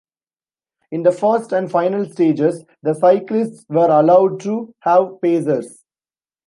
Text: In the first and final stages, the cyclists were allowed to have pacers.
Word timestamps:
In 0.89 1.03
the 1.03 1.11
first 1.11 1.51
and 1.51 1.69
final 1.69 2.09
stages, 2.09 2.65
the 2.81 2.95
cyclists 2.95 3.67
were 3.69 3.85
allowed 3.91 4.39
to 4.39 4.73
have 4.79 5.21
pacers. 5.21 5.85